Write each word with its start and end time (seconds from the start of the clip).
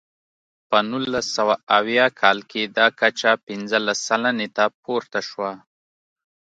په 0.69 0.77
نولس 0.91 1.25
سوه 1.37 1.55
اویا 1.77 2.07
کال 2.21 2.39
کې 2.51 2.61
دا 2.77 2.87
کچه 2.99 3.31
پنځلس 3.47 3.99
سلنې 4.09 4.47
ته 4.57 4.65
پورته 4.83 5.19
شوه. 5.29 5.51